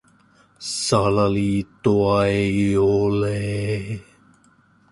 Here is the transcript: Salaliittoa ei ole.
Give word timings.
Salaliittoa 0.87 2.25
ei 2.25 2.77
ole. 2.77 3.39